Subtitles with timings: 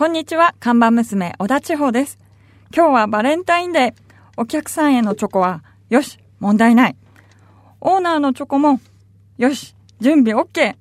[0.00, 2.18] こんにちは、看板娘、小田千穂です。
[2.74, 3.94] 今日はバレンタインデー。
[4.38, 6.96] お客さんへのチョコは、よし、問題ない。
[7.82, 8.80] オーナーのチョコも、
[9.36, 10.74] よし、準備 OK。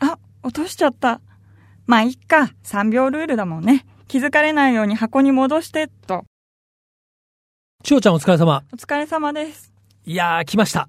[0.00, 1.20] あ、落としちゃった。
[1.86, 2.50] まあ、いっか。
[2.64, 3.86] 3秒ルールだもんね。
[4.08, 6.24] 気づかれないように箱に戻して、と。
[7.84, 8.64] 千代ちゃんお疲れ様。
[8.72, 9.72] お疲れ様です。
[10.04, 10.88] いやー、来ました。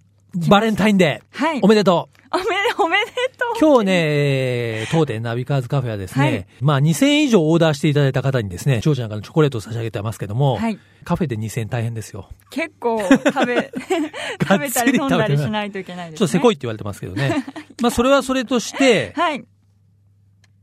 [0.49, 1.37] バレンタインデー。
[1.37, 1.59] はい。
[1.61, 2.35] おめでとう。
[2.35, 2.49] おめで、
[2.81, 3.59] おめでとう。
[3.59, 10.79] 今日ね、えー当店ナビカーズカフェはですね、はいまあ2000円以上オーダーしていただいた方にですね、千代ちゃんからのチョコレートを差し上げてますけども、はい。
[11.03, 12.29] カフェで2000円大変ですよ。
[12.49, 13.71] 結構、食べ、
[14.41, 16.17] 食べたり飲んだりしないといけないですね。
[16.19, 17.45] ちょっとせこいって言われてますけどね。
[17.81, 19.43] まあそれはそれとして、はい。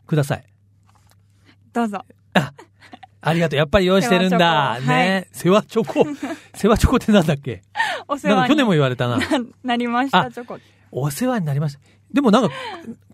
[0.07, 0.45] ください。
[1.73, 1.99] どうぞ。
[3.23, 3.59] ありがとう。
[3.59, 4.79] やっぱり用意してるんだ。
[4.81, 5.27] ね。
[5.33, 6.07] 世話チョコ。
[6.55, 7.63] 世話チョコってなんだっけ？
[8.07, 9.17] お世話去年も言われたな。
[9.19, 9.27] な
[9.65, 10.59] なりました、あチョコ。
[10.93, 11.81] お世話になりました。
[12.17, 12.51] でもなんか、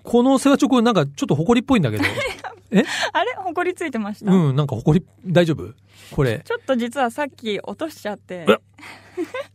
[0.05, 2.05] この世話チョコなんかちょっと埃っぽいんだけど。
[3.13, 3.35] あれ？
[3.37, 5.75] ほこりついてました、うん、なんか埃、大丈夫？
[6.15, 6.41] これ。
[6.45, 8.47] ちょっと実はさっき落としちゃって。
[8.49, 8.57] え？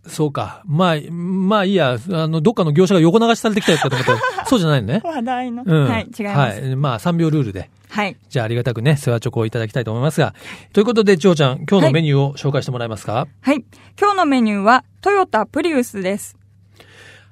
[0.08, 0.62] そうか。
[0.66, 1.98] まあ、まあいいや。
[2.12, 5.02] あの、どっかの業者が横流しされてきたやつかと思ったら、 そうじゃないのね？
[5.04, 5.64] 話題の。
[5.66, 5.88] うん。
[5.88, 6.62] はい、違います。
[6.62, 6.76] はい。
[6.76, 7.70] まあ、3秒ルールで。
[7.90, 8.18] はい。
[8.30, 10.36] じゃあ、ありがたくね、世話チョコをいただきたいと思いますが。
[10.74, 13.28] ということで、千代ちゃん、今日のメニューを紹介してもらえますか？
[13.42, 13.66] はい。
[14.00, 16.37] 今日のメニューは、トヨタプリウスです。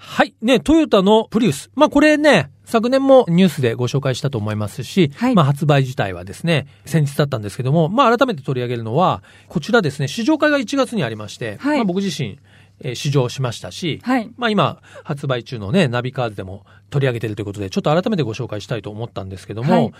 [0.05, 0.33] はい。
[0.41, 1.71] ね、トヨタのプリウス。
[1.75, 12.39] まあ、これね、昨年もニュースでご紹介したと思いますし、はいまあ、発売自体はですね、先日だったんですけども、まあ、改めて取り上げるのは、こちらですね、試乗会が1月にありまして、はいまあ、僕自身、
[12.81, 14.29] えー試乗しましたし、はい。
[14.37, 19.93] まあ今、発売中のね、ナビカーズでも取り上げてるということで、ちょっと改めてご紹介したいと思ったんですけども、はい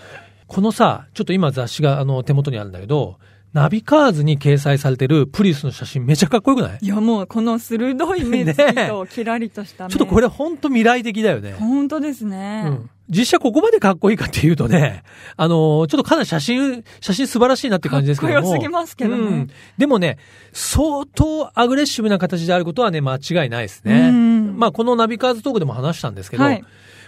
[0.46, 3.18] このさ、ちょっと今雑誌があの手元にあるんだけど、
[3.52, 6.78] ナビカーズに掲載されてるプリウスの写真めちゃかっこよくない？
[6.82, 9.90] いや、もう、この鋭い目つきと、 キラリとした目。
[9.90, 11.54] ちょっとこれほんと未来的だよね。
[11.58, 12.64] 本当ですね。
[12.66, 12.90] うん。
[13.08, 15.04] 実写ここまでかっこいいかっていうとね、
[15.36, 18.40] あのーちょっとかなり写真、写真素晴らしいなって感じですけども。
[18.40, 19.50] かっこよすぎますけどねうん。
[19.78, 20.18] でもね、
[20.52, 24.10] 相当アグレッシブな形であることはね、間違いないですうね。
[24.10, 26.64] んまあこのナビカーズトークでも話したんですけど、はい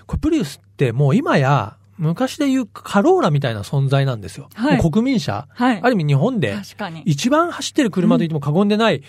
[0.06, 4.48] これプリウスってもう今や、昔で言うカローラみたいな存在なんですよ。
[4.54, 5.80] はい国民車、はい。
[5.82, 6.56] ある意味日本で。
[7.04, 9.02] 一番走ってる車と言っても過言でない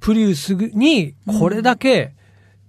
[0.00, 2.12] プリウスにこれだけ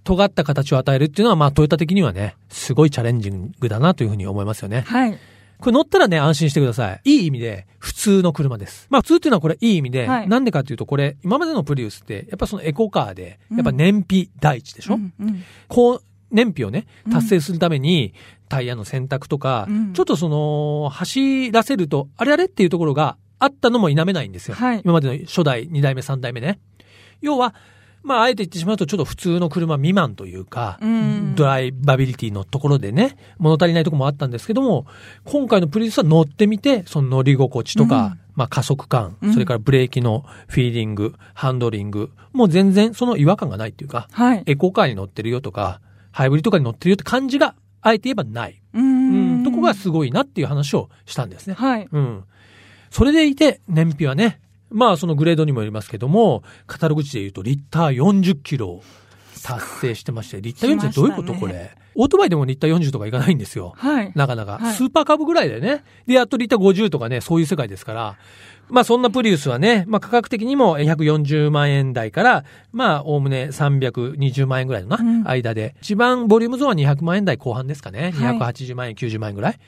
[0.04, 4.84] 尖った形を与えるっていうのは、まあトヨタ的にはね、すごいチャレンジングだなというふうに思いますよね。
[4.86, 5.18] はい。
[5.58, 7.00] これ乗ったらね、安心してください。
[7.04, 8.86] いい意味で普通の車です。
[8.90, 18.14] まあ普通っていうのはこれいい意味で、はいなんでかっていうとこれ、今までのプリウスって、やっぱそのエコカーで、やっぱ燃費第一でしょ、うんうんこう、燃費をねう、ん達成するために、
[18.48, 24.54] タイヤの選択とか、うんちょっとその、走らせると、あれあれっていうところがあったのも否めないんですよ。
[24.54, 26.58] はい今までの初代、二代目、三代目ね。
[27.20, 27.54] 要は、
[28.02, 34.86] まあ、あえて言ってしまうと、ちょっと普通の車未満というか、うんドライバビリティのところでね、物足りないところもあったんですけども、
[35.24, 44.42] 今回のプリウスは乗ってみて、その乗り心地とか、うんまあ加速感、うんそれからブレーキのフィーリング、ハンドリング、もう全然その違和感がないっていうか、はい。
[44.46, 45.80] エコカーに乗ってるよとか、
[46.16, 48.62] ハイブリッドカーに乗ってるよって感じが、あえて言えばない。
[48.72, 49.44] ううんん。
[49.44, 51.52] とこがすごいなっていう話をしたんですね。
[51.52, 51.86] はい。
[51.92, 52.24] うん。
[52.90, 54.40] それでいて、燃費はね、
[54.70, 58.82] まあそのグレードにもよりますけども、カタログ値で言うとリッター40キロを
[59.46, 61.70] 達成してまして、リッター40ってどういうこと、これ？
[61.94, 63.72] オートバイでもリッター40とかいかないんですよ。
[63.76, 64.12] はい。
[64.14, 64.58] なかなか。
[64.58, 65.84] はいスーパーカブぐらいでね。
[66.06, 68.16] で、やっとリッター50とかね、そういう世界ですから。
[68.68, 75.76] まあそんなプリウスはね、まあ価格的にも140万円台から、まあおおむね320万円ぐらいのな、うん間で。
[75.80, 78.10] 一番ボリュームゾーンは200万円台後半ですかね。
[78.10, 79.58] はい280万円、90万円ぐらい。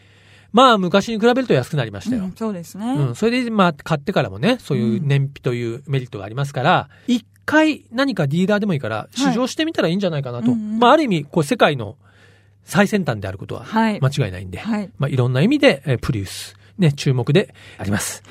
[0.53, 2.25] まあ昔に比べると安くなりましたよ。
[2.25, 2.95] うんそうですね。
[2.95, 3.15] うん。
[3.15, 10.53] それで、まあ、買ってからもね、そういう燃費というメリットがありますから、一、回何かディーラーでもいいから、試乗してみたらいいんじゃないかなと。
[10.53, 11.97] うんうんまあ、ある意味、こう、世界の
[12.65, 14.91] 最先端であることははい間違いないんで、はい。
[14.99, 18.23] まあ、いろんな意味で、えープリウス、ね、注目であります。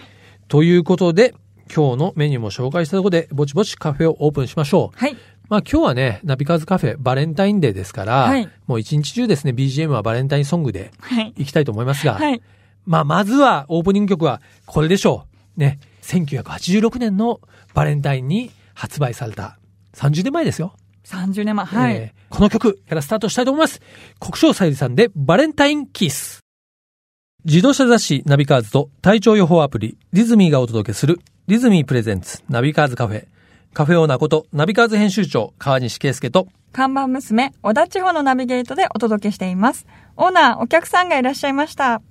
[0.48, 1.34] ということで、
[1.76, 4.98] 今日のメニューも紹介したところで、ぼちぼちカフェをオープンしましょう。
[4.98, 5.18] はい。
[5.50, 11.34] まあ今日はね、ナビカーズカフェバレンタインデーですから、はいもう一日中ですね、BGM はバレンタインソングではい。
[11.38, 12.41] いきたいと思いますが、はい。
[12.85, 15.25] まあ、まずは、オープニング曲は、これでしょ
[15.57, 15.60] う。
[15.60, 15.80] ね。
[16.04, 17.42] 1986年の
[17.74, 19.57] バレンタインに発売された、
[19.94, 20.74] 30年前ですよ。
[21.06, 21.66] 30年前。
[21.66, 21.95] はい。
[21.95, 23.81] えーこの曲からスタートしたいと思います。
[24.19, 26.42] 国生さゆりさんで、バレンタインキス。
[27.45, 33.25] 自動車雑誌ナビカーズと体調予報アプリ、リズミーがお届けする、リズミー presents ナビカーズカフェ。
[33.77, 39.85] カフェオーナーこと、ナビカーズ編集長、川西圭介と、看板娘、小田千穂のナビゲートでお届けしています。
[40.15, 42.01] オーナー、お客さんがいらっしゃいました。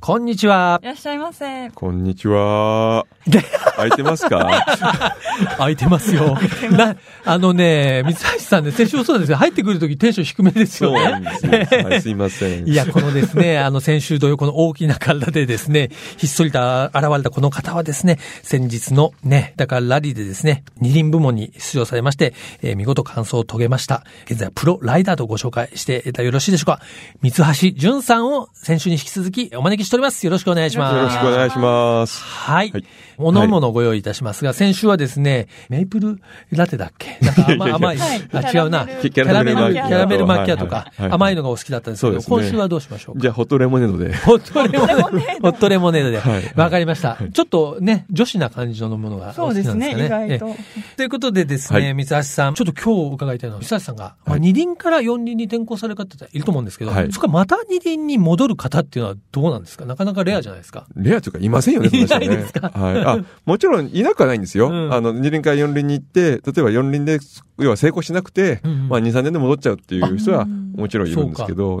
[0.00, 0.80] こんにちは。
[0.82, 1.70] いらっしゃいませ。
[1.72, 3.04] こんにちは。
[3.76, 4.48] 空いてますか？
[5.58, 6.38] 空いてますよ。
[6.70, 11.00] な、あのね、三橋さんね、先週もそうなんですけど、入ってくるときテンション低めですよね。
[11.00, 11.84] そうなんですよ。
[11.84, 12.64] はい、すいません。
[12.66, 16.58] いや、このですね、あの、先週同様、この大きな体でですね、ひっそりと
[16.94, 22.32] 現れたこの方はですね、先日のね、だからラリーでですね、二輪部門に出場されまして、
[22.62, 24.04] えー見事完走を遂げました。
[24.24, 26.80] 現在はプロライダーとご紹介していただよろしいでしょうか。
[27.20, 27.44] 三橋
[27.76, 30.24] 淳さんを先週に引き続きお招きしております。
[30.24, 30.96] よろしくお願いします。
[30.96, 32.22] よろしくお願いします。
[32.24, 32.70] はい。
[32.70, 32.84] はい
[33.22, 36.22] お飲み物をご用意いたしますが、先週はですね、メイプル
[36.52, 37.18] ラテだっけ？
[37.20, 38.86] なんか甘い、甘い、はいあ、違うな。
[39.02, 43.20] キキャラメル、キキャラメルマキアートャラメルマキアとかはい、はい甘いのがお好きだったんですけど、そうですね今週はどうしましょうか？
[43.20, 44.16] じゃあ、ホットレモネードで。
[44.16, 45.50] ホットレモネード。
[45.50, 46.18] ホットレモネードで。
[46.18, 47.18] はいわかりました。
[47.34, 50.26] ちょっとね、女子な感じのものがおそう好きですね、なんですかね？
[50.26, 50.46] 意外と。
[50.48, 59.79] ええということでですね、はい三橋さん、ちょっと今日伺いたいのは、三橋さんが、まあ、二輪から四輪に転向される方っていると思うんですけど、はいそこからまた二輪に戻る方っていうのはどうなんですか？
[59.86, 60.86] なかなかレアじゃないですか？
[60.96, 62.70] レアというか、いませんよ ね、いないですか？
[62.74, 63.04] はい。
[63.04, 64.68] あ、もちろん、いなくはないんですよ。
[64.68, 64.92] うん。
[64.94, 67.18] あの、二輪から四輪に行って、例えば四輪で、
[67.58, 68.88] 要は成功しなくて、うんうん。
[68.88, 71.78] まあ、二、三年で戻っちゃうっていう人は、うんもちろんいるんですけど、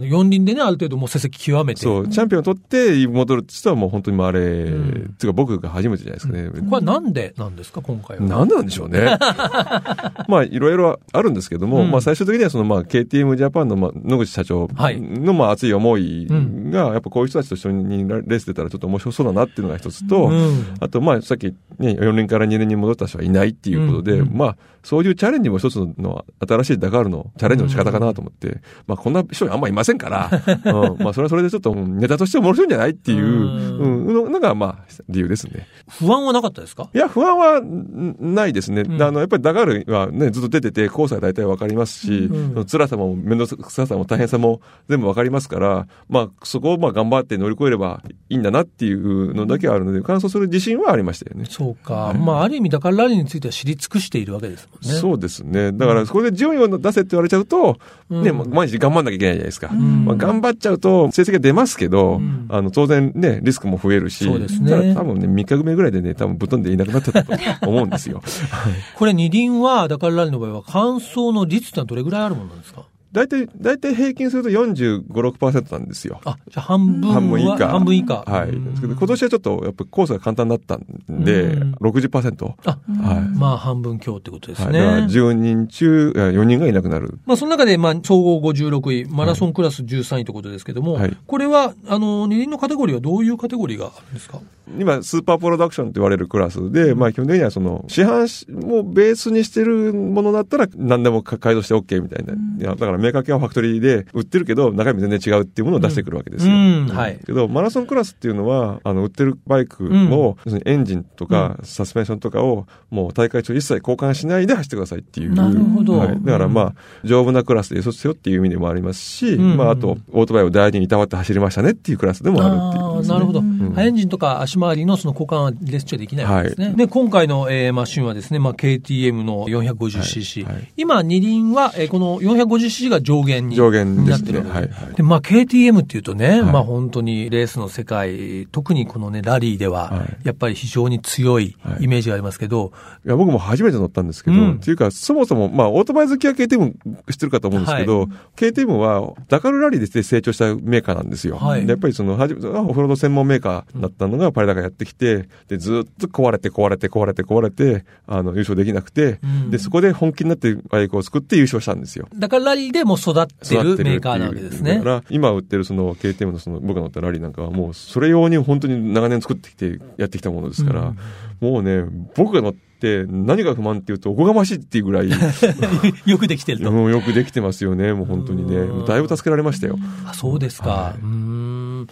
[0.00, 1.82] 四輪でね、ある程度もう成績極めて。
[1.82, 5.14] そう、チャンピオンを取って戻るって人はもう本当にまああれ、ん。
[5.18, 6.48] つうか僕が初めてじゃないですかね。
[6.48, 8.24] これはなんでなんですか、今回は。
[8.24, 9.04] なんなんでしょうね。
[10.26, 11.90] まあ、いろいろあるんですけども、うん。
[11.90, 15.00] まあ、最終的にはその、まあ、KTM ジャパンの、まあ、野口社長はい。
[15.00, 16.26] の、まあ、熱い思い
[16.70, 20.74] が、やっぱこういう人たちと一緒にレース出たらちょっと面白そうだなっていうのが一つと、うん。
[20.80, 21.46] あと、まあ、さっき
[21.78, 24.36] ね、4輪から2輪に戻った人はいないっていうことで、うんうん。
[24.36, 30.30] まあ、そういうチャレンジも一つの新しいダカールのチャレンジの仕方かなと思って、まあ、こんな人あんまいませんから、
[30.72, 34.06] うん、まあ、それはそれでちょっとネタとして面白いんじゃないっていう、うん。
[34.06, 35.66] うん、のが、まあ、理由ですね。
[35.88, 36.88] 不安はなかったですか？
[36.94, 38.82] いや、不安はんないですね。
[38.82, 39.02] うん。
[39.02, 51.46] あの、やっぱりダガールはね、ずっと出てて、コースは大体わかりますし、うん辛さも面倒くささも大変さも全部わかりますから、まあ、そこをまあ頑張って乗り越えればいいんだなっていうのだけはあるので、完走する自信はありましたよね。
[51.48, 52.14] そうか。
[52.18, 54.98] まあ、ある意味、だからラリーについては知り尽くしているわけですもんね。
[54.98, 55.72] そうですね。
[55.72, 57.78] だから、そこで順位を出せって言われちゃうと、
[58.10, 59.68] うんね、ま毎日頑張んなきゃいけないじゃないですか。
[59.68, 68.22] んまあ、頑張っちゃうと、成績が出ますけど、うんあの、当然ね、リスクも増えるし、そうですね多分ね、3日目ぐらいでね、多分ぶっ飛んでいなくなっちゃったと思うんですよ。
[68.96, 72.82] これ二輪は、だからラリーの場合は、乾燥の率ってのはどれぐらいあるものなんですか？
[73.12, 76.20] 大体、大体平均すると45、6%なんですよ。
[76.24, 77.68] あ、じゃあ半分は、半分以下。
[77.68, 78.22] 半分以下。
[78.26, 78.50] はい。
[78.50, 80.84] うんですけど今年はちょっと、やっぱコースが簡単だったん
[81.24, 82.52] で、うん60%。
[82.64, 83.38] あ、はい。
[83.38, 84.72] まあ半分強ってことですはい。
[84.72, 85.06] だからね。
[85.06, 87.18] 10人中いや4人がいなくなる。
[87.26, 94.40] まあその中で、まあ総合56位、マラソンクラス13位ということですけども、はいこれは、あの、二輪のカテゴリーはどういうカテゴリーがあるんですか？
[94.78, 102.34] 今、スーパープロダクションと言われるクラスで、まあ基本的にはその、市販しもベースにしてるものだったら何でも改造して OK みたいな。
[102.34, 106.52] いや、だからメーカー系はファクトリーで売ってるけど、中身全然違うっていうものを出してくるわけですよ。
[106.52, 115.34] うんはいけど、マラソンクラスっていうのは、あの、売ってるバイクを、要するにエンジンとか、サスペンションとかを、もう大会中一切交換しないで走ってくださいっていう。
[115.34, 116.18] なるほどはい。
[116.22, 116.74] だからまあ、
[117.04, 123.08] 丈夫なクラスでよそよっていう意味でもありますし、うんまあ、あと、オートバイを大事にいたわって走りましたねっていうクラスでもあるっていうね。
[123.08, 123.42] なるほど。
[123.80, 126.66] エンジンとか足回りのその交換はレース中はできないわけですね。
[126.66, 130.44] はいで、今回の、えーマシンはですね、まあ、KTM の 450cc。
[130.44, 134.10] はいはい今、二輪は、えーこの 450cc が上限に上限ですね。
[134.10, 134.68] なってるわけはい。
[134.68, 134.94] はい。
[134.94, 136.42] で、まあ、KTM っていうとね、はい。
[136.42, 141.84] まあ、本当にレースの世界、特にこのね、ラリーでははい、やっぱり非常に強いはい。
[141.84, 142.72] イメージがありますけど、
[143.06, 144.52] いや、僕も初めて乗ったんですけど、うん。
[144.56, 146.74] っていうか、そもそも、まあ、オートバイ好きは KTM
[147.10, 148.06] 知ってるかと思うんですけど、は
[148.36, 151.40] KTM はダカルラリーで成長したメーカーなんですよ。
[151.66, 159.50] やっぱりその、はじめ、オフロード専門メーカーだったのがパレダがやってきて、で、ずっと壊れて壊れて壊れて壊れて、あの、優勝できなくて、うん。
[159.50, 162.08] で、そこで本気になってバイクを作って優勝したんですよ。
[162.14, 164.84] だからラリーでもう育ってるメーカーなわけですねだか。
[164.84, 170.94] ら、今売ってるその KTM のその僕が乗ったラリーなんかはもうそれ用に本当に長年作ってきてやってきたものですから、
[171.40, 171.84] もうね、
[172.16, 175.10] 僕が乗って何が不満っていうとおこがましいっていうぐらい、
[176.06, 176.70] よくできてると。
[176.70, 178.56] もうよくできてますよね、もう本当にね。
[178.86, 179.78] だいぶ助けられましたよ。
[180.06, 180.70] あ、そうですか。
[180.70, 181.86] はいうーん。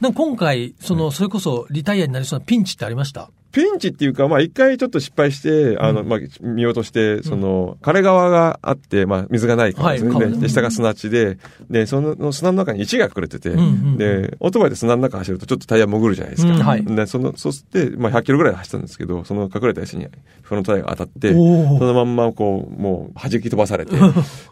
[0.00, 3.30] なんか今回、その、それこそリタイアになりそうなピンチってありました？
[3.52, 10.18] ピンチっていうか、まあ一回ちょっと失敗して、あの、まあ見落として、その、枯れ川があって、まあ水がないからですね。
[10.18, 11.38] でで、下が砂地で、
[11.70, 16.54] で、その砂の中に石が隠れてて、で、オートバイで砂の中走るとちょっとタイヤ潜るじゃないですか。
[16.54, 20.06] うんはいで、その、そして、まあ100キロぐらい走ったんですけど、その隠れた石に
[20.42, 23.96] フロントタイヤが当たって、そのまんまこう、もう弾き飛ばされて、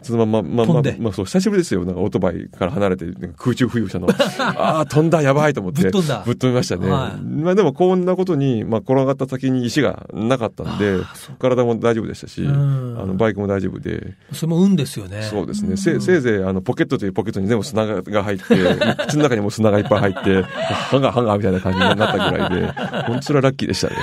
[0.03, 1.85] そのまんま、まんま飛んで、まあそう、久しぶりですよ。
[1.85, 3.05] なんかオートバイから離れて、
[3.37, 4.07] 空中浮遊したの。
[4.39, 5.83] ああ、飛んだ、やばいと思って。
[5.83, 6.89] ぶっ飛んだぶっ飛びましたね。
[6.89, 10.97] はいまあでもこんなことに、まあ転がった先に石がなかったんで、
[11.39, 15.23] 体も大丈夫でしたし、あんのバイクも大丈夫で、それも運ですよね。
[15.23, 15.77] そうですね。
[15.77, 18.43] せせいぜい、あの、ポケットというポケットに全部砂が入って、
[19.07, 22.71] 口の中にも砂がいっぱい入って、ハンガーハンガーみたいな感じになったぐらいで、
[23.07, 23.95] 本当それはラッキーでしたね。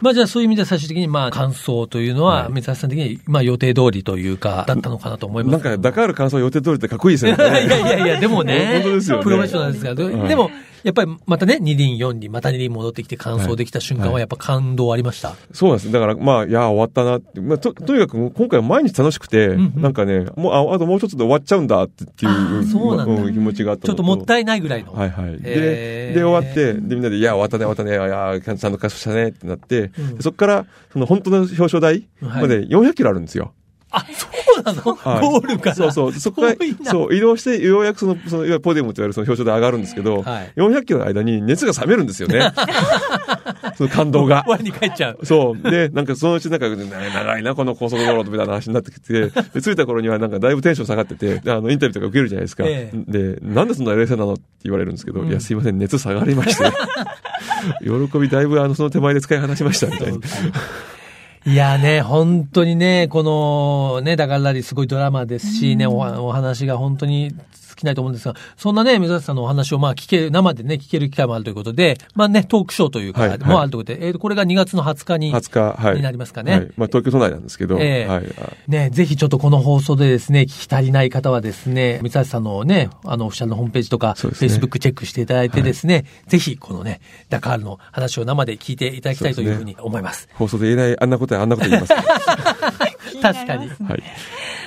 [0.00, 5.52] まあじゃあそういう意味では最終的にまあ感想というのは、はい三橋さん的にまあ予定通りというか、だったのかなと思います。
[5.52, 7.44] なんか、ダカール感想予定通りってかっこいいですよね。
[7.66, 10.50] いやいやいや、でもね、本当ですよねプロフェッショナルですから、でも、
[10.86, 15.34] やっぱりまたね、二輪四輪、また二輪戻ってきて完走できた瞬間ははいやっぱ感動ありました？
[15.52, 15.90] そうなんです。
[15.90, 17.40] だから、まあ、いや、終わったなって。
[17.40, 22.28] まあ、と、とにかく、今回は毎日楽しくて、んうんなんかね、もう、ああともう一つで終わっちゃうんだってい
[22.60, 24.92] う、そうなん気持ちがあったのちょっともったいないぐらいの。
[24.92, 25.34] はいはい。
[25.34, 33.52] へで、ーで、終わって、で、みんなで、いや、終わったね、終わったね、いや、ちゃんと勝ちしたねってなって、うんでそこから、その本当の表彰台まで400キロあるんですよ。
[33.96, 34.26] あ、そ
[34.60, 35.74] うなの、はいゴールから？
[35.74, 36.12] そうそう。
[36.12, 36.48] そこか
[36.84, 42.52] そう、移動して、ようやくその、その、いわゆるポディウムと言われるその表彰台上がるんですけど、はい400キロの間に熱が冷めるんですよね。
[43.76, 44.44] その感動が。
[44.46, 45.18] 我に帰っちゃう。
[45.24, 45.70] そう。
[45.70, 46.76] で、なんかそのうちなんか、ね
[47.14, 52.64] 長いな、この高速道路みたいな話になってきて、で、着いた頃にはなんかだいぶテンション下がってて、であの、インタビューとか受けるじゃないですか。
[52.66, 54.34] ええで、なんでそんな冷静なの？
[54.34, 56.64] って言われるんですけど、うんいや、すいません、熱下がりまして。
[57.82, 60.18] 喜びだいぶあの、その手前で使い果たしましたみたいな。
[61.46, 67.32] いやね、本当にね、このね、だからりすごいドラマですしね、おお話が本当に
[67.76, 75.96] 尽きないと思うんですが、そんなね、水橋さんのお話をまあ聞ける、生でね、聞ける機会もあるということで、まあね、トークショーというか、はいはいもあるということで、えーこれが2月の20日に、20日、はい。
[75.96, 76.72] になりますかねはい。
[76.76, 78.24] まあ、東京都内なんですけど、ええはい。
[78.40, 90.28] あね、ぜひちょっとこの放送でですね、聞き足りない方はですね、三橋さんのね、あの、オフィシャルのホームページとか、ね Facebook チェックしていただいてですね、ぜひこのね、ダカールの話を生で聞いていただきたいというふうに思います。
[90.34, 92.72] 放送で言えない、あんなことやあんなこと言いますから。
[93.22, 93.68] 確かに。
[93.68, 94.02] はい。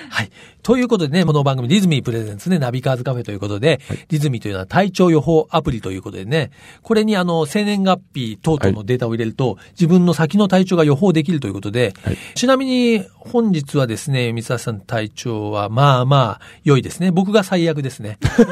[0.09, 0.31] はい。
[0.61, 6.51] ということでね、この番組ディズミープレゼンツね、ナビカーズカフェということで、ディズミーというのは体調予報アプリということでね、
[6.83, 17.11] これにあの、生年月日等々のデータを入れると、自分の先の体調が予報できるということで、はいちなみに本日はですね、三橋さんの体調はまあまあ良いですね。
[17.11, 18.17] 僕が最悪ですね。
[18.21, 18.45] 二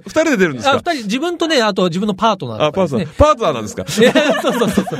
[0.00, 3.08] 人で出るんですあ、か二人、自分とね、あと自分のパートナーあ、パートナー。
[3.16, 3.84] パートナーなんですか？
[3.88, 4.96] そうそうそうそ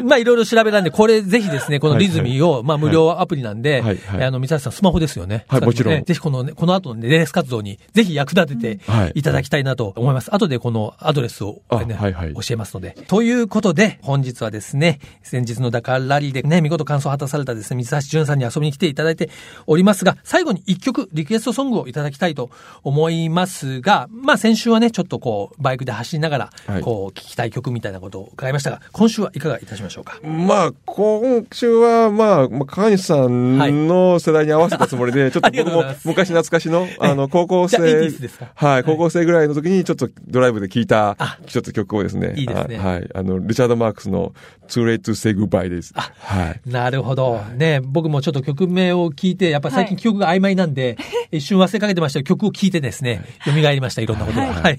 [0.00, 0.04] う。
[0.04, 5.44] まあいろいろ調べたんで、これぜひですね、このディズミーを、まあ無料アプリなんで、はいはいあの、三橋さんスマホですよね。
[5.48, 5.94] はいもちろん。
[5.94, 9.12] ねぜひこのね、この後のねレース活動にぜひ役立ててはい。
[9.14, 10.34] いただきたいなと思います。
[10.34, 12.34] 後でこのアドレスを、あねはいはい。
[12.34, 12.96] 教えますので。
[13.06, 19.30] ということで、本日はですね、先日のダカールラリーでね、見事完走を果たされたですね、水橋淳さんに遊びに来ていただいて
[19.66, 22.50] おりますが、最後に一曲リクエストソングをいただきたいと
[22.82, 26.82] 思いますが、まあ先週はね、ちょっとこう、バイクで走りながら、はい。
[26.82, 30.18] こう、聞きたい曲みたいなことを伺いましたが、今週はいかがいたしましょうか？
[30.22, 44.32] まあ、今週は、まあ、まあ川西さんの世代に合わせたつもりで、ちょっと僕も昔懐かしの、あの、高校生 80s ですか、はい、高校生ぐらいの時にちょっとドライブで聴いたあ、ちょっと曲をですね、いいですねあはい、あの、リチャード・マークスの
[44.68, 45.92] Too Late to Say Goodbye です。
[45.94, 46.60] はい。
[46.68, 47.38] なるほど。
[47.56, 50.96] ね、僕もちょっと曲名を聞いて、やっぱ最近記憶が曖昧なんで、
[51.30, 54.46] 一瞬忘れかけてましたけど、曲を聞いてですね、蘇りました、いろんなことが。
[54.46, 54.78] はい。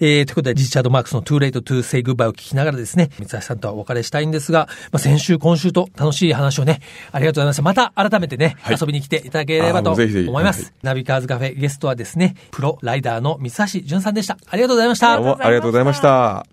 [0.00, 6.80] えー、ということで、リチャード・マークスの Too Late to Say Goodbye を聞きながらですね、三橋さんとはお別れしたいんですが、まあ、先週、今週と楽しい話をね、
[7.12, 7.84] ありがとうございました。
[7.90, 10.62] また改めてね、はい遊びに来ていただければとあもうぜひぜひ思います。
[10.62, 14.38] はいナビカーズカフェゲストはですね、プロライダーの三橋淳さんでした。
[14.48, 15.24] ありがとうございましたどう。
[15.26, 16.46] もありがとうございました。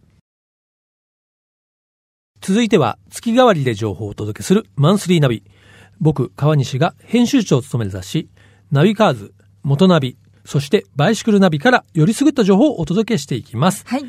[2.41, 5.43] 続いては月替わりで情報をお届けするマンスリーナビ。
[5.99, 8.29] 僕、川西が編集長を務める雑誌、
[8.71, 13.83] ナビカーズ、元ナビ、そしてバイシクルナビからよりすぐった情報をお届けしていきます。
[13.87, 14.05] はい。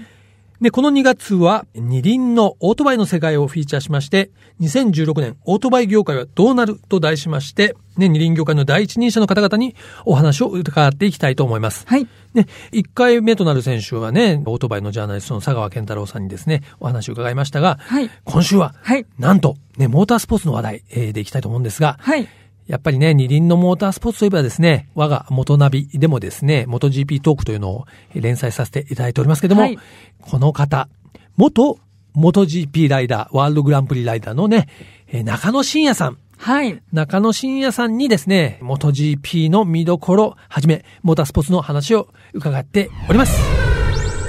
[0.61, 11.85] で、この2月は二輪のオートバイの世界をフィーチャーしまして、2016年オートバイ業界はどうなると題しまして、ね、二輪業界の第一人者の方々にお話を伺っていきたいと思います。
[11.87, 12.09] はい。
[12.35, 22.27] ね、1回目となる選手はね、オートバイのジャーナリストの佐川健太郎さんにですね、お話を伺いましたが、はい今週は、はいなんと、ね、モータースポーツの話題、えーでいきたいと思うんですが、はい。
[22.69, 29.79] やっぱりね、二輪のモータースポーツといえばですね、我が元ナビでもですね、元 GP トークというのを連載させていただいておりますけども、はい
[30.21, 30.89] この方、
[31.37, 31.79] 元、
[32.13, 34.69] 元 GP ライダー、ワールドグランプリライダーのね、
[35.07, 36.81] えー中野真也さん、はい。
[36.93, 43.41] 中野真也さんにですね、元 GP の見どころ、はじめ、モータースポーツの話を伺っております。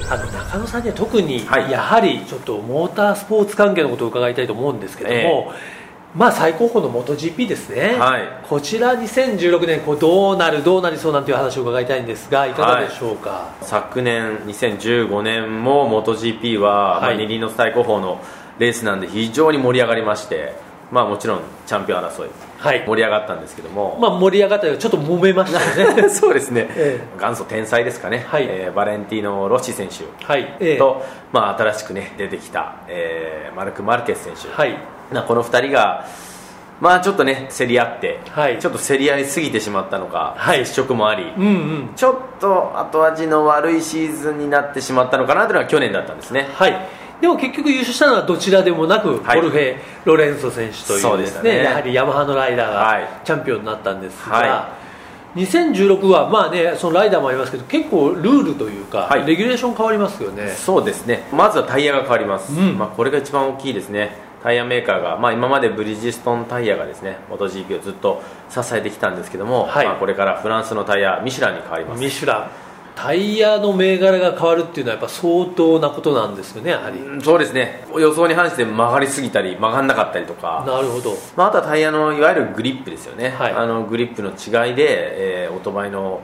[0.09, 5.78] あの、中野さんには特に、はいやはりちょっとモータースポーツ関係のことを伺いたいと思うんですけども、え
[6.15, 7.95] まあ最高峰の元 GP ですね。
[7.99, 13.53] はいこちら2016年、こうどうなる、どうなりそうなんていう話を伺いたいんですが、いかがでしょうか？
[13.61, 18.19] 昨年2015年も MotoGP は、まあ、はい二輪の最高峰の
[18.57, 20.53] レースなんで非常に盛り上がりまして
[20.91, 22.83] まあもちろんチャンピオン争いはい。
[22.85, 24.75] 盛り上がったんですけども、まあ盛り上がったよ。
[24.77, 26.09] ちょっと揉めましたよね。
[26.11, 30.55] そうですね、え元祖天才ですかね、はいえーバレンティーノ・ロッシ選手はい。
[30.59, 34.75] ええと、まあ、新しく、ね、出てきた、えーマルク・マルケス選手、はい。
[35.11, 36.05] なこの2人が、
[36.79, 38.59] まあ、ちょっとね競り合って、はい。
[38.59, 40.65] ちょっと競り合いすぎてしまったのか、はい。
[40.65, 41.89] 接触もあり、うんうん。
[41.95, 46.47] ちょっと後味の悪いシーズンになってしまったのかなというのが去年だったんですね。
[46.53, 46.87] はい。
[47.19, 49.41] でも結局優勝したのはどちらでもなく、はい。
[49.41, 49.75] ゴルフェ・
[50.05, 51.63] ロレンソ選手というですしたね。
[51.63, 53.01] やはりヤマハのライダーはい。
[53.01, 54.79] がチャンピオンになったんですが、は
[55.35, 59.25] 2016はまあね、そのライダーもありますけど、結構ルールというか、はい。
[59.25, 60.49] レギュレーション変わりますよね。
[60.51, 61.27] そうですね。
[61.33, 62.77] まずはタイヤが変わります、うん。
[62.77, 69.85] まあ、これが一番大きいですねタイヤメーカーが、まあ、今までブリヂストンタイヤがですね MotoGP をずっと支えてきたんですけども、はい。
[69.85, 72.01] まあ、これからフランスのタイヤミシュランに変わります。
[72.01, 72.49] ミシュラン、
[72.95, 76.99] タイヤの銘柄が変わるっていうのは、やっぱ相当なことなんですよね、やはり。
[76.99, 77.85] うんそうですね。
[77.97, 81.15] 予想に反して曲がりすぎたり曲がんなかったりとか、なるほど。
[81.35, 83.53] まあ、あとはタイヤのいわゆるグリップですよね、はい。
[83.53, 86.21] あのグリップの違いで、えーオートバイの、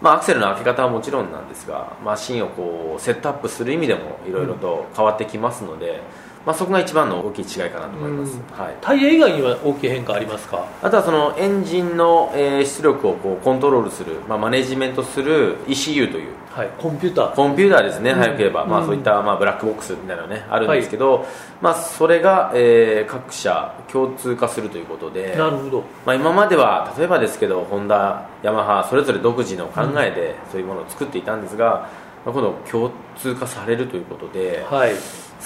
[0.00, 6.02] まあ、アクセルの開け方はもちろんなんですがマシンをこうセットアップする意味でもいろいろと変わってきますので、
[6.46, 8.64] まあ、そこが一番の大きい違いかなと思います、うん。
[8.64, 10.64] はい、タイヤ以外には大きい変化ありますか？
[10.80, 16.32] あとはそのエンジンの、えー出力をこうコントロールする、まあ、マネジメントする ECU という。
[16.50, 17.34] はい、コンピューター。
[17.34, 18.86] コンピューターですね、早く言えば、まあ、うん。
[18.86, 21.26] そういった、まあ、ブラックボックスみたいなのねあるんですけど、
[21.60, 25.84] まあ、それが、えー各社共通化するということで、なるほど。
[26.06, 31.90] まあ、今までは例えばですけどホンダ、ヤマハそれぞれ独自の考えでそういうものを作っていたんですが、
[32.24, 34.92] まあ、今度共通化されるということで、はい。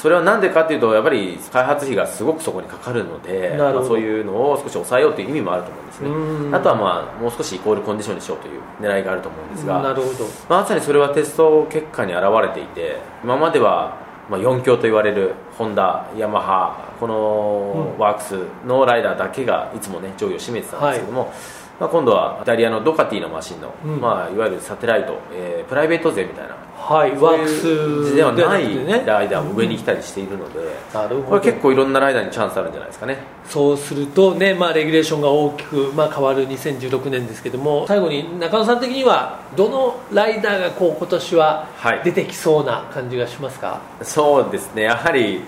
[0.00, 6.50] それはなんでかというとやっぱり開発費がすごくそこにかかるので、まあ、そういうのを少し抑えようという意味もあると思うんですうん。
[6.50, 10.24] ねあとはまあもう少しイコールコンディションにしようという狙いがあると思うんですが、なるほど。
[10.48, 13.98] まさにそれはテスト結果に表れていて今までは、
[14.30, 21.30] まあ、4強と言われるホンダ、ヤマハこのワークスのライダーだけがいつも、ね、上位を占めてたんですけども、
[21.78, 24.00] まあ、今度はイタリアのドカティのマシンの、うん。
[24.00, 28.74] まあ、いわゆるサテライト、えープライベート勢みたいなはい、ワークスではない
[29.06, 30.58] ライダーも上に来たりしているので、
[30.92, 31.22] なるほど。
[31.22, 33.18] これ結構いろんなライダーにチャンスあるんじゃないですかね。
[33.46, 42.00] そうするとね、まあ、レギュレーションが大きく、まあ、変わる2016年ですけども最後に中野さん的にはどのライダーがこう今年ははい。
[42.04, 44.82] 出てきそうな感じがしますか、そうですね。
[44.82, 45.42] やはり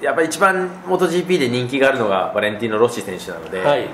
[0.00, 3.88] やっぱり一番 MotoGP で人気があるのがバレンティーノ・ロッシ選手なので、はい。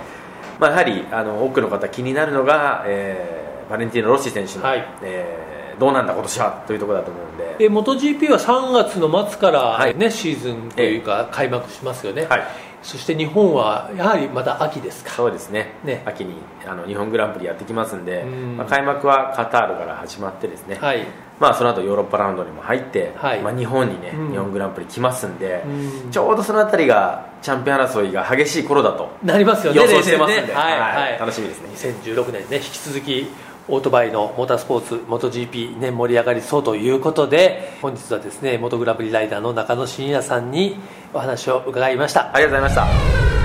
[0.58, 4.86] まあ、やはりあの多くの方気になるのが、えーバレンティーノ・ロッシ選手の、はい。
[5.02, 9.96] えーどうなんだ今年はというところだと思うんで、で MotoGP は3月の末から、はい。
[9.96, 12.46] ねシーズンというか開幕しますよね、はい、
[12.82, 15.10] そして日本はやはりまた秋ですか。
[15.10, 15.72] そうですね。
[15.84, 16.02] ね。
[16.04, 18.56] 秋にあの日本グランプリやってきますんで、うん。
[18.56, 21.04] まあ、開幕はカタールから始まってですね、はい。
[21.40, 23.40] まあ、その後ヨーロッパラウンドにも入って、はい。
[23.40, 24.30] まあ、日本にね、うん。
[24.30, 26.10] 日本グランプリ来ますんで、うん。
[26.10, 30.54] ちょうどそのあたりがチャンピオン争いが激しい頃だとなりますよね予想してますんで、ね。
[30.54, 30.78] はい。
[30.78, 31.18] はい。
[31.18, 31.68] 楽しみですね。
[32.04, 33.26] 2016年ね引き続き
[33.68, 40.76] オートバイのモータースポーツ MotoGP ね盛り上がりそうということで本日はですね元グランプリライダーの中野真也さんに
[41.12, 42.34] お話を伺いました。
[42.34, 43.35] ありがとうございました。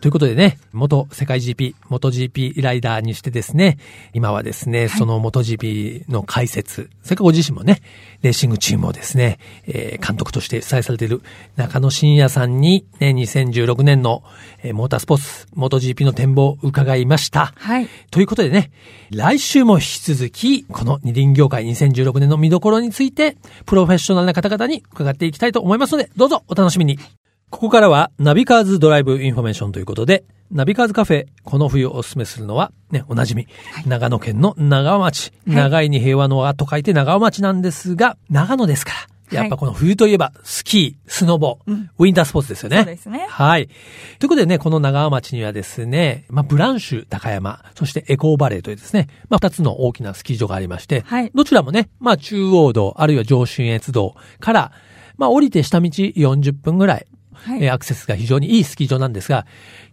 [0.00, 3.78] ということでね、元世界 GP、元 GP ライダーにしてですね、
[4.12, 7.80] 今はですね、その元 GP の解説、それからご自身もね、
[8.22, 11.20] レーシングチームをですね、えー監督として主催されている
[11.56, 14.22] 中野真也さんに、ね、2016年の、
[14.62, 17.52] えーモータースポーツ、元 GP の展望を伺いました。
[17.56, 17.88] はい。
[18.10, 18.70] ということでね、
[19.10, 26.98] 来週も引き続き、この二輪業界2016年の見どころについて、プロフェッショナルな方々に伺っていきたいと思いますので、どうぞお楽しみに。
[27.50, 33.48] ここからは、ナビカーズドライブインフォメーションということで、ナビカーズカフェ、この冬お勧めするのは、ね、おなじみ、
[33.86, 35.32] 長野県の長和町。
[35.46, 38.98] 長いに平和の和と書いて長和町なんですが、長野ですから。
[39.30, 41.58] やっぱこの冬といえば、スキー、スノボ、
[41.98, 42.76] ウィンタースポーツですよね。
[42.78, 43.66] そうですねはい。
[43.66, 54.72] ということでね、この長尾町にはですね、まあ、ブランシュ高山、そしてエコーバレーというですね、まあ、二つの大きなスキー場がありまして、はいどちらもね、まあ、中央道、あるいは上信越道から、
[55.18, 57.06] まあ、降りて下道40分ぐらい、
[57.44, 59.46] はいえーアクセスが非常にいいスキー場なんですが、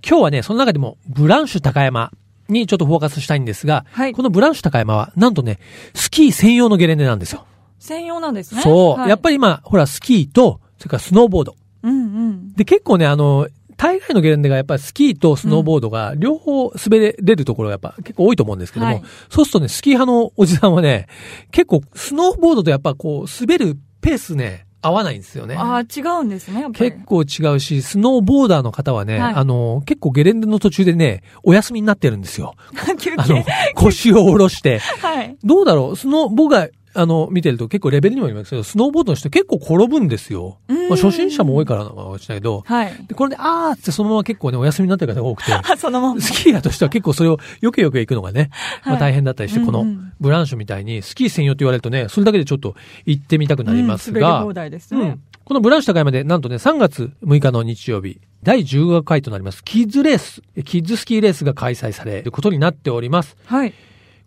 [0.07, 2.11] 今日はね、その中でも、ブランシュ高山
[2.49, 5.59] にちょっとフォーカスしたいんですが、はいこのブランシュ高山は、なんとね、
[5.93, 7.45] スキー専用のゲレンデなんですよ。
[7.79, 8.61] 専用なんですね。
[8.61, 8.99] そう。
[8.99, 11.55] はいやっぱり今、ほら、スキーと、それからスノーボード。
[11.83, 12.53] うんうん。
[12.53, 21.07] で、結構ね、あの、大概のゲレンデがやっぱりスキーとスノーボードが両方滑れるところがやっぱ結構多いと思うんですけども、はいそうするとね、スキー派のおじさんはね、
[21.51, 25.55] 結構スノーボードとやっぱこう滑るペースね、合わないんですよね。
[25.55, 26.65] ああ、違うんですね。
[26.73, 32.55] 結構違うし、スノーボーダーの方はね、はいあの、結構ゲレンデの途中でね、お休みになってるんですよ。
[32.99, 33.45] 休あの憩。、
[33.75, 34.79] 腰を下ろして。
[35.01, 35.35] はい。
[35.43, 35.95] どうだろう？
[35.95, 40.57] その、僕が、あの、見てると結構レベルにもよりますけど、スノーボードの人結構転ぶんですよ。
[40.67, 43.05] うんまあ、初心者も多いからなのかもしれないけど、はい。
[43.07, 46.21] で、これで、あーってそのまま結構ね、お休みになってる方が多くて、あ、 そのまま。
[46.21, 48.49] スキーヤーとしては結構それをよくよく行くのがね、
[48.83, 55.21] まあはい大変だったりして、このうんうんブランシュみたいにスキー専用って言われるとね、それだけでちょっと行ってみたくなりますが、放題ですねうん。
[55.43, 63.35] このブランシュ高山で、なんとね、3月6日の日曜日、第15回となります、キッズレース、キッズスキーレースが開催されることになっております。
[63.45, 63.73] はい。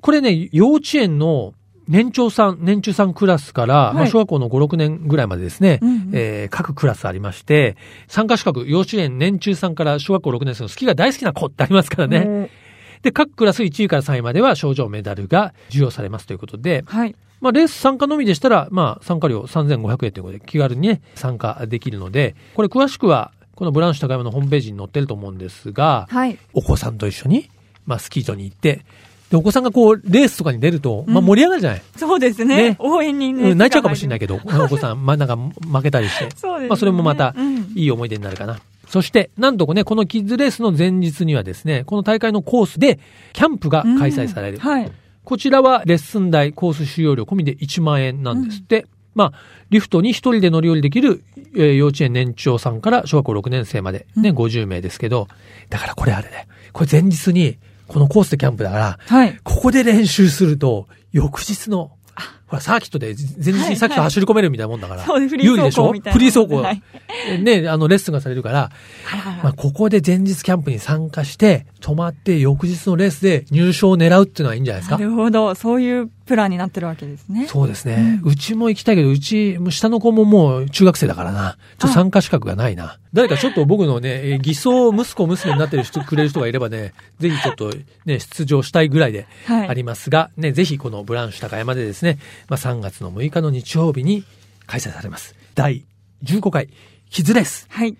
[0.00, 1.54] これね、幼稚園の
[1.88, 12.24] 年長さん、年中さんクラスから、いまあ、小学校の5、6年ぐらいまでですね、うんうんえー各クラスありまして、参加資格、幼稚園年中さんから小学校6年生のスキーが大好きな子ってありますからね。
[12.24, 12.50] ね。
[13.02, 17.14] で、各クラス1位から3位までは賞状メダルが授与されますということで、はい。
[17.40, 26.38] まあ、レース参加のみでしたら、まあ、参加料3500円ということで気軽にね、参加できるので、これ詳しくは、このブランシュ高山のホームページに載ってると思うんですが、はい。
[26.52, 27.50] お子さんと一緒に、
[27.86, 28.84] まあ、スキー場に行って、
[29.30, 32.76] で、お子さんがこう、レースとかに出ると、まあ、盛り上がるじゃない、そうですねね。
[32.78, 33.50] 応援にね。
[33.50, 36.28] うん、泣いちゃうかもしれないけけど、 お子さん、まあ、なんか負けたりして。
[36.34, 38.58] そうですねまあ、それもまたうん、いい思い出になるかな。
[38.88, 42.98] そして、なんとね、このキッズレースの前日にはですね、この大会のコースで、
[43.34, 44.58] キャンプが開催される。
[44.58, 44.90] はい。
[45.24, 48.86] こちらはレッスン代、コース使用料込みで1万円なんですって。
[49.14, 49.32] まあ、
[49.70, 51.22] リフトに一人で乗り降りできる、
[51.54, 55.28] えー幼稚園年長さんから小学校6年生まで、ね、50名ですけど、
[55.70, 59.38] だからこれあれね、これ前日に、このコースでキャンプだから、はい。
[59.42, 61.90] ここで練習すると、翌日の、
[62.46, 65.88] ほら、サーキットで前日にサーキット走り込めるみたいなもんだから、有利でしょ？
[65.88, 66.62] フリー走行。
[66.62, 66.82] はい。
[67.42, 68.70] ね、あの、レッスンがされるから、
[69.42, 75.54] まあ、ここで前日キャンプに参加して、泊まって翌日のレースで入賞を狙うっていうのはいいんじゃないですなかるほど。
[75.54, 77.46] そういうプランになってるわけですね。
[77.46, 78.20] そうですね。
[78.22, 81.56] うちも行きたいけど、うち、下の子ももう中学生だからな。
[81.78, 82.98] ちょっと参加資格がないな。
[83.14, 87.72] 誰かちょっと僕のね、えー偽装息子娘になってる人、くれる人がいればね、ぜひちょっと
[88.04, 94.24] ね、出場したいぐらいではいありますが、ね、ぜひこのブランシュ高山でですね、まあ3月の6日の日曜日に
[94.66, 95.34] 開催されます。
[95.54, 95.86] 第
[96.24, 96.68] 15回、
[97.08, 97.66] キッズレース。
[97.70, 97.96] はい。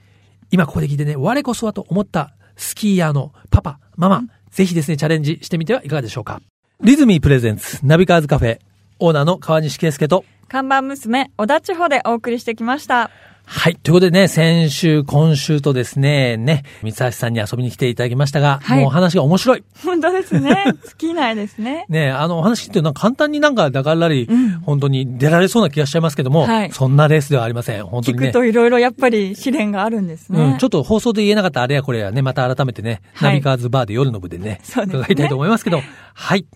[0.51, 6.41] 今ここで聞いてね、我こそはと思ったスキーヤーのパパ、ママ、ぜひですね、チャレンジしてみてはいかがでしょうか。
[6.81, 8.61] リズミープレゼンツ、ナビカーズカフェ、
[9.01, 13.11] オーナーの川西圭介と、看板娘、小田地方でお送りしてきました。
[13.45, 13.75] はい。
[13.75, 19.65] ということでね、先週、今週とですね、ね、三橋さんに遊びに来ていただきましたが、はいもうお話が面白い。
[19.85, 20.67] 本当ですね。
[21.01, 21.85] 尽きないですね。
[21.89, 27.85] ね、あの、お話ってなんか簡単になんかだからり、うん本当に出られそうな気がしちゃいますけども、はいそんなレースではありません。
[27.87, 28.27] 本当聞にね。
[28.29, 30.41] くといろいろやっぱり試練があるんですね。
[30.41, 35.83] うん、ちょっと放送で言えなかったあれやこれやね、また改めてね、はいナビカーズバーで夜の部でね伺いたいと思いますけど、
[36.15, 36.47] はい。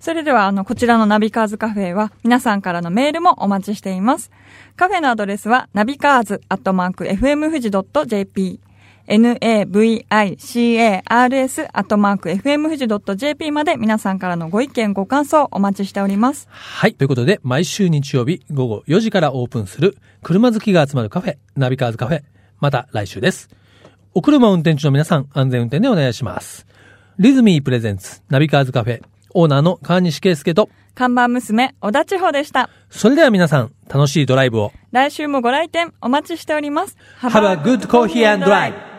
[0.00, 4.30] それでは、あの、こちらのナビカーズカフェは、皆さんからのメールもお待ちしています。
[4.76, 7.70] カフェのアドレスは、ナビカーズアットマーク、FM 富士
[8.06, 8.60] .jp、
[9.06, 10.02] navicars
[11.72, 16.48] アットマーク、FM 富士 .jp まで皆さんからのご意見、ご感想お待ちしております。
[16.50, 16.94] はい。
[16.94, 22.22] ということで、毎週日曜日午後4時からオープンする、車好きが集まるカフェ、ナビカーズカフェ。
[22.60, 23.50] また来週です。
[24.14, 26.66] お車運転中の皆さん、安全運転でお願いします。
[27.18, 29.02] リズミー presents、ナビカーズカフェ、
[29.34, 32.70] オーナーの川西圭介と、看板娘、小田千穂でした。
[32.88, 34.72] それでは皆さん、楽しいドライブを。
[34.92, 36.96] 来週もご来店お待ちしております。
[37.20, 38.93] Have a good coffee and drive!